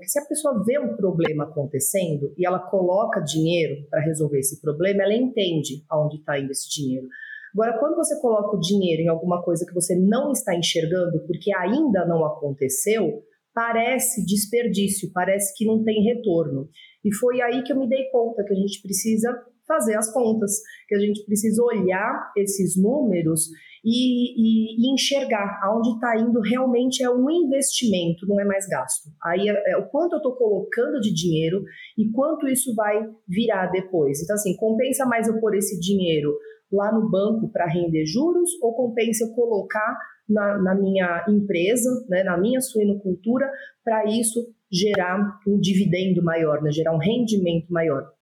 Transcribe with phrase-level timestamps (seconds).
[0.00, 4.58] Porque se a pessoa vê um problema acontecendo e ela coloca dinheiro para resolver esse
[4.58, 7.06] problema, ela entende aonde está indo esse dinheiro.
[7.52, 11.54] Agora, quando você coloca o dinheiro em alguma coisa que você não está enxergando porque
[11.54, 16.70] ainda não aconteceu, parece desperdício, parece que não tem retorno.
[17.04, 19.30] E foi aí que eu me dei conta que a gente precisa
[19.70, 20.50] fazer as contas,
[20.88, 23.48] que a gente precisa olhar esses números
[23.84, 29.08] e, e, e enxergar aonde está indo realmente é um investimento, não é mais gasto.
[29.24, 31.62] Aí é, é o quanto eu estou colocando de dinheiro
[31.96, 34.20] e quanto isso vai virar depois.
[34.20, 36.36] Então, assim, compensa mais eu pôr esse dinheiro
[36.72, 39.96] lá no banco para render juros ou compensa eu colocar
[40.28, 43.50] na, na minha empresa, né, na minha suinocultura,
[43.84, 48.12] para isso gerar um dividendo maior, né, gerar um rendimento maior.